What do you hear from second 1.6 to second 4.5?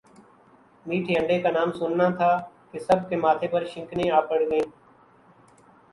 سننا تھا کہ سب کے ماتھے پر شکنیں پڑ